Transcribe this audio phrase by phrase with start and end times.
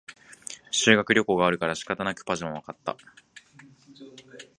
[0.71, 2.97] 修学旅行があるから仕方なくパジャマを買った